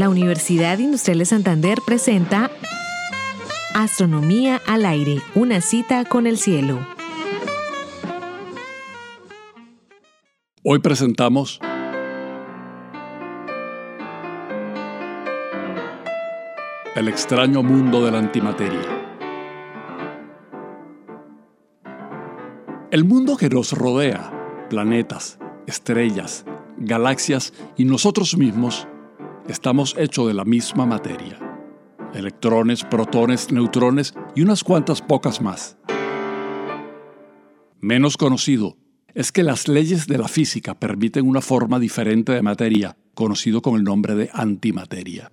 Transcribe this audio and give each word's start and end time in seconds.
La 0.00 0.08
Universidad 0.08 0.78
Industrial 0.78 1.18
de 1.18 1.26
Santander 1.26 1.78
presenta 1.84 2.50
Astronomía 3.74 4.58
al 4.66 4.86
aire, 4.86 5.20
una 5.34 5.60
cita 5.60 6.06
con 6.06 6.26
el 6.26 6.38
cielo. 6.38 6.78
Hoy 10.64 10.78
presentamos 10.78 11.60
El 16.96 17.06
extraño 17.06 17.62
mundo 17.62 18.02
de 18.02 18.10
la 18.10 18.20
antimateria. 18.20 18.80
El 22.90 23.04
mundo 23.04 23.36
que 23.36 23.50
nos 23.50 23.72
rodea, 23.72 24.32
planetas, 24.70 25.38
estrellas, 25.66 26.46
galaxias 26.78 27.52
y 27.76 27.84
nosotros 27.84 28.38
mismos, 28.38 28.88
estamos 29.50 29.96
hechos 29.98 30.28
de 30.28 30.34
la 30.34 30.44
misma 30.44 30.86
materia. 30.86 31.38
Electrones, 32.14 32.84
protones, 32.84 33.50
neutrones 33.50 34.14
y 34.34 34.42
unas 34.42 34.64
cuantas 34.64 35.02
pocas 35.02 35.40
más. 35.40 35.76
Menos 37.80 38.16
conocido 38.16 38.76
es 39.12 39.32
que 39.32 39.42
las 39.42 39.66
leyes 39.66 40.06
de 40.06 40.18
la 40.18 40.28
física 40.28 40.74
permiten 40.74 41.26
una 41.26 41.40
forma 41.40 41.80
diferente 41.80 42.32
de 42.32 42.42
materia, 42.42 42.96
conocido 43.14 43.60
con 43.60 43.74
el 43.74 43.82
nombre 43.82 44.14
de 44.14 44.30
antimateria. 44.32 45.32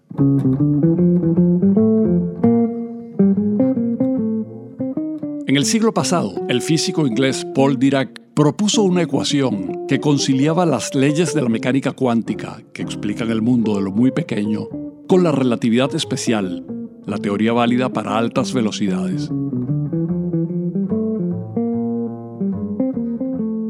En 5.45 5.55
el 5.55 5.65
siglo 5.65 5.93
pasado, 5.93 6.34
el 6.49 6.62
físico 6.62 7.05
inglés 7.05 7.45
Paul 7.54 7.77
Dirac 7.77 8.27
propuso 8.38 8.84
una 8.84 9.02
ecuación 9.02 9.88
que 9.88 10.00
conciliaba 10.00 10.64
las 10.68 10.94
leyes 10.94 11.34
de 11.34 11.41
la 11.41 11.50
mecánica 11.50 11.94
cuántica, 11.94 12.62
que 12.72 12.84
explican 12.84 13.32
el 13.32 13.41
mundo 13.41 13.73
de 13.73 13.82
lo 13.82 13.91
muy 13.91 14.12
pequeño, 14.12 14.68
con 15.08 15.24
la 15.24 15.32
relatividad 15.32 15.96
especial, 15.96 16.63
la 17.07 17.18
teoría 17.18 17.54
válida 17.54 17.90
para 17.90 18.16
altas 18.16 18.54
velocidades. 18.54 19.32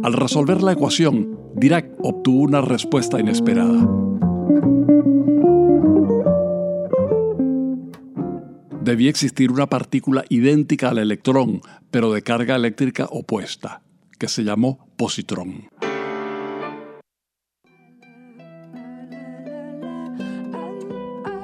Al 0.04 0.12
resolver 0.12 0.62
la 0.62 0.74
ecuación, 0.74 1.40
Dirac 1.56 1.90
obtuvo 2.02 2.42
una 2.42 2.60
respuesta 2.60 3.22
inesperada. 3.22 3.90
Debía 8.82 9.10
existir 9.10 9.50
una 9.50 9.68
partícula 9.68 10.26
idéntica 10.28 10.90
al 10.90 10.98
electrón, 10.98 11.62
pero 11.90 12.12
de 12.12 12.22
carga 12.22 12.58
eléctrica 12.58 13.08
opuesta, 13.10 13.87
que 14.18 14.28
se 14.28 14.44
llamó 14.44 14.90
positrón. 14.98 15.70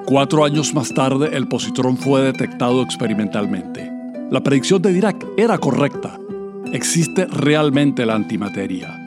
Cuatro 0.06 0.44
años 0.44 0.74
más 0.74 0.94
tarde, 0.94 1.36
el 1.36 1.48
positrón 1.48 1.98
fue 1.98 2.22
detectado 2.22 2.82
experimentalmente. 2.82 3.90
La 4.30 4.42
predicción 4.42 4.82
de 4.82 4.92
Dirac 4.92 5.26
era 5.38 5.58
correcta. 5.58 6.20
Existe 6.72 7.26
realmente 7.26 8.06
la 8.06 8.16
antimateria. 8.16 9.00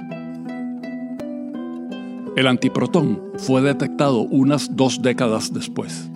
El 2.34 2.46
antiprotón 2.46 3.22
fue 3.38 3.62
detectado 3.62 4.20
unas 4.20 4.74
dos 4.76 5.00
décadas 5.02 5.52
después. 5.52 6.10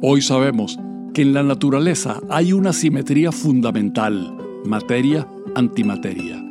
Hoy 0.00 0.22
sabemos 0.22 0.78
que 1.14 1.22
en 1.22 1.34
la 1.34 1.42
naturaleza 1.42 2.20
hay 2.28 2.52
una 2.52 2.72
simetría 2.72 3.30
fundamental, 3.30 4.36
materia-antimateria. 4.64 6.42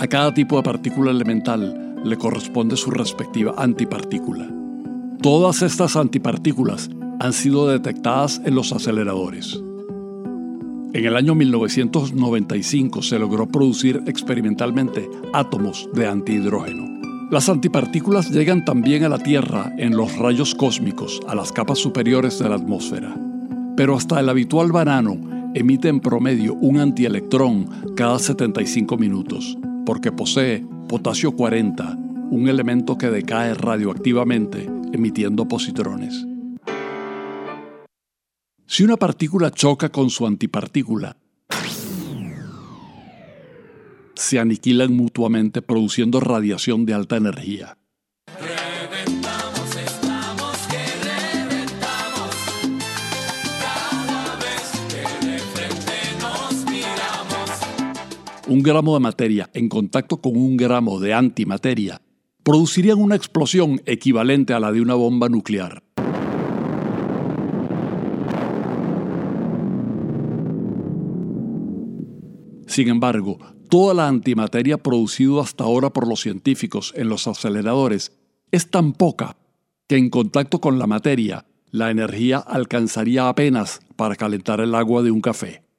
A 0.00 0.06
cada 0.06 0.32
tipo 0.32 0.56
de 0.56 0.62
partícula 0.62 1.10
elemental 1.10 1.94
le 2.04 2.16
corresponde 2.16 2.76
su 2.76 2.90
respectiva 2.90 3.54
antipartícula. 3.58 4.48
Todas 5.20 5.60
estas 5.62 5.96
antipartículas 5.96 6.90
han 7.20 7.32
sido 7.34 7.68
detectadas 7.68 8.40
en 8.44 8.54
los 8.54 8.72
aceleradores. 8.72 9.60
En 10.92 11.04
el 11.04 11.14
año 11.14 11.34
1995 11.34 13.02
se 13.02 13.18
logró 13.18 13.46
producir 13.46 14.02
experimentalmente 14.06 15.08
átomos 15.32 15.88
de 15.94 16.06
antihidrógeno. 16.06 16.88
Las 17.30 17.48
antipartículas 17.48 18.30
llegan 18.30 18.64
también 18.64 19.04
a 19.04 19.08
la 19.08 19.18
Tierra 19.18 19.72
en 19.78 19.96
los 19.96 20.16
rayos 20.16 20.54
cósmicos, 20.54 21.20
a 21.28 21.34
las 21.36 21.52
capas 21.52 21.78
superiores 21.78 22.40
de 22.40 22.48
la 22.48 22.56
atmósfera. 22.56 23.14
Pero 23.76 23.96
hasta 23.96 24.18
el 24.18 24.28
habitual 24.28 24.72
banano 24.72 25.29
emite 25.54 25.88
en 25.88 26.00
promedio 26.00 26.54
un 26.54 26.78
antielectrón 26.78 27.68
cada 27.96 28.18
75 28.18 28.96
minutos, 28.96 29.58
porque 29.84 30.12
posee 30.12 30.64
potasio 30.88 31.32
40, 31.32 31.96
un 32.30 32.48
elemento 32.48 32.96
que 32.96 33.10
decae 33.10 33.54
radioactivamente 33.54 34.68
emitiendo 34.92 35.48
positrones. 35.48 36.26
Si 38.66 38.84
una 38.84 38.96
partícula 38.96 39.50
choca 39.50 39.88
con 39.88 40.10
su 40.10 40.26
antipartícula, 40.26 41.16
se 44.14 44.38
aniquilan 44.38 44.94
mutuamente 44.94 45.62
produciendo 45.62 46.20
radiación 46.20 46.86
de 46.86 46.94
alta 46.94 47.16
energía. 47.16 47.79
Un 58.50 58.64
gramo 58.64 58.94
de 58.94 59.00
materia 59.00 59.48
en 59.54 59.68
contacto 59.68 60.20
con 60.20 60.36
un 60.36 60.56
gramo 60.56 60.98
de 60.98 61.14
antimateria 61.14 62.02
producirían 62.42 62.98
una 62.98 63.14
explosión 63.14 63.80
equivalente 63.86 64.52
a 64.52 64.58
la 64.58 64.72
de 64.72 64.80
una 64.80 64.96
bomba 64.96 65.28
nuclear. 65.28 65.84
Sin 72.66 72.88
embargo, 72.88 73.38
toda 73.68 73.94
la 73.94 74.08
antimateria 74.08 74.78
producida 74.78 75.42
hasta 75.42 75.62
ahora 75.62 75.90
por 75.90 76.08
los 76.08 76.20
científicos 76.20 76.92
en 76.96 77.08
los 77.08 77.28
aceleradores 77.28 78.18
es 78.50 78.68
tan 78.68 78.94
poca 78.94 79.36
que 79.86 79.96
en 79.96 80.10
contacto 80.10 80.60
con 80.60 80.80
la 80.80 80.88
materia, 80.88 81.46
la 81.70 81.92
energía 81.92 82.38
alcanzaría 82.38 83.28
apenas 83.28 83.78
para 83.94 84.16
calentar 84.16 84.60
el 84.60 84.74
agua 84.74 85.04
de 85.04 85.12
un 85.12 85.20
café. 85.20 85.69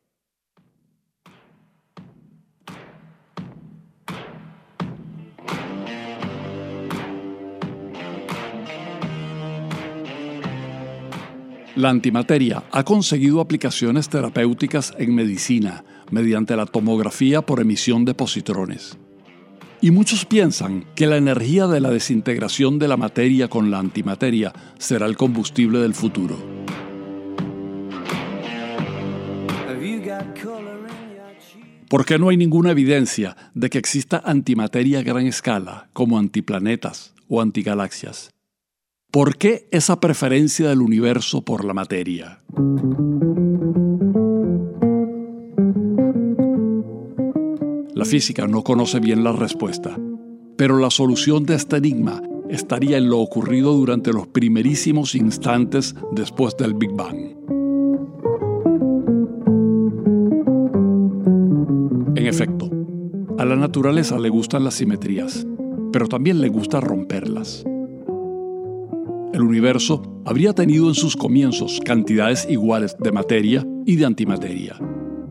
La 11.81 11.89
antimateria 11.89 12.61
ha 12.71 12.83
conseguido 12.83 13.41
aplicaciones 13.41 14.07
terapéuticas 14.07 14.93
en 14.99 15.15
medicina 15.15 15.83
mediante 16.11 16.55
la 16.55 16.67
tomografía 16.67 17.41
por 17.41 17.59
emisión 17.59 18.05
de 18.05 18.13
positrones. 18.13 18.99
Y 19.81 19.89
muchos 19.89 20.25
piensan 20.27 20.85
que 20.93 21.07
la 21.07 21.17
energía 21.17 21.65
de 21.65 21.79
la 21.79 21.89
desintegración 21.89 22.77
de 22.77 22.87
la 22.87 22.97
materia 22.97 23.47
con 23.47 23.71
la 23.71 23.79
antimateria 23.79 24.53
será 24.77 25.07
el 25.07 25.17
combustible 25.17 25.79
del 25.79 25.95
futuro. 25.95 26.37
¿Por 31.89 32.05
qué 32.05 32.19
no 32.19 32.29
hay 32.29 32.37
ninguna 32.37 32.69
evidencia 32.69 33.35
de 33.55 33.71
que 33.71 33.79
exista 33.79 34.21
antimateria 34.23 34.99
a 34.99 35.01
gran 35.01 35.25
escala, 35.25 35.89
como 35.93 36.19
antiplanetas 36.19 37.15
o 37.27 37.41
antigalaxias? 37.41 38.29
¿Por 39.11 39.35
qué 39.35 39.67
esa 39.71 39.99
preferencia 39.99 40.69
del 40.69 40.81
universo 40.81 41.41
por 41.41 41.65
la 41.65 41.73
materia? 41.73 42.39
La 47.93 48.05
física 48.05 48.47
no 48.47 48.63
conoce 48.63 49.01
bien 49.01 49.25
la 49.25 49.33
respuesta, 49.33 49.99
pero 50.55 50.77
la 50.77 50.89
solución 50.89 51.45
de 51.45 51.55
este 51.55 51.75
enigma 51.75 52.21
estaría 52.49 52.97
en 52.97 53.09
lo 53.09 53.19
ocurrido 53.19 53.73
durante 53.73 54.13
los 54.13 54.27
primerísimos 54.27 55.13
instantes 55.13 55.93
después 56.13 56.55
del 56.55 56.73
Big 56.73 56.93
Bang. 56.93 57.35
En 62.15 62.27
efecto, 62.27 62.69
a 63.37 63.43
la 63.43 63.57
naturaleza 63.57 64.17
le 64.17 64.29
gustan 64.29 64.63
las 64.63 64.75
simetrías, 64.75 65.45
pero 65.91 66.07
también 66.07 66.39
le 66.39 66.47
gusta 66.47 66.79
romperlas 66.79 67.65
el 69.33 69.41
universo 69.41 70.21
habría 70.25 70.53
tenido 70.53 70.87
en 70.87 70.93
sus 70.93 71.15
comienzos 71.15 71.79
cantidades 71.83 72.47
iguales 72.49 72.95
de 72.99 73.11
materia 73.11 73.65
y 73.85 73.95
de 73.95 74.05
antimateria. 74.05 74.75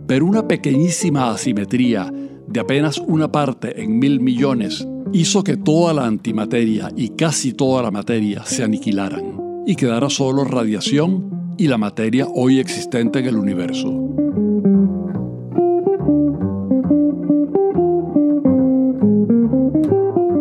Pero 0.06 0.26
una 0.26 0.49
pequeñísima 0.49 1.31
asimetría 1.31 2.12
de 2.47 2.61
apenas 2.61 2.99
una 2.99 3.31
parte 3.31 3.81
en 3.82 3.99
mil 3.99 4.20
millones 4.20 4.87
hizo 5.12 5.44
que 5.44 5.56
toda 5.56 5.94
la 5.94 6.06
antimateria 6.06 6.91
y 6.97 7.11
casi 7.11 7.52
toda 7.52 7.82
la 7.82 7.91
materia 7.91 8.44
se 8.44 8.64
aniquilaran 8.64 9.64
y 9.67 9.76
quedara 9.76 10.08
solo 10.08 10.44
radiación 10.44 11.55
y 11.58 11.69
la 11.69 11.79
materia 11.79 12.26
hoy 12.35 12.58
existente 12.58 13.19
en 13.19 13.26
el 13.26 13.37
universo. 13.37 13.88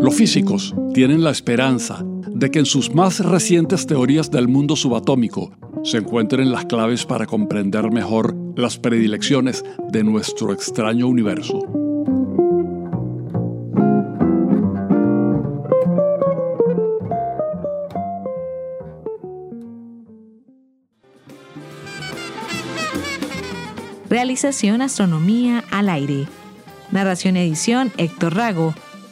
Los 0.02 0.16
físicos 0.16 0.74
tienen 0.94 1.24
la 1.24 1.30
esperanza 1.30 2.04
de 2.40 2.50
que 2.50 2.60
en 2.60 2.66
sus 2.66 2.96
más 2.96 3.20
recientes 3.20 3.86
teorías 3.86 4.32
del 4.32 4.48
mundo 4.48 4.78
subatómico 4.78 5.52
se 5.84 5.98
encuentren 5.98 6.52
las 6.52 6.66
claves 6.66 7.06
para 7.06 7.26
comprender 7.26 7.92
mejor 7.92 8.34
las 8.56 8.78
predilecciones 8.78 9.66
de 9.90 10.04
nuestro 10.06 10.54
extraño 10.54 11.08
universo. 11.08 11.60
Realización 24.10 24.82
Astronomía 24.82 25.66
al 25.72 25.90
aire. 25.90 26.26
Narración 26.92 27.36
edición 27.36 27.92
Héctor 27.98 28.36
Rago. 28.36 28.74